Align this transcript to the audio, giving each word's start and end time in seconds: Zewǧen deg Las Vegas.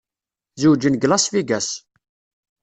Zewǧen 0.61 0.95
deg 0.95 1.07
Las 1.11 1.25
Vegas. 1.33 1.69